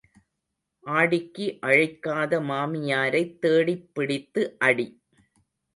[0.85, 4.89] ஆடிக்கு அழைக்காத மாமியாரைத் தேடிப் பிடித்து அடி.